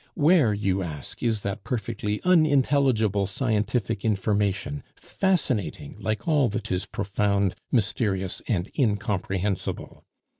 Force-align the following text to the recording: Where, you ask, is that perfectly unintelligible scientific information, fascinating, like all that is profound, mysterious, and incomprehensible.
Where, 0.15 0.51
you 0.51 0.81
ask, 0.81 1.21
is 1.21 1.43
that 1.43 1.63
perfectly 1.63 2.19
unintelligible 2.23 3.27
scientific 3.27 4.03
information, 4.03 4.81
fascinating, 4.95 5.95
like 5.99 6.27
all 6.27 6.49
that 6.49 6.71
is 6.71 6.87
profound, 6.87 7.53
mysterious, 7.71 8.41
and 8.47 8.67
incomprehensible. 8.75 10.03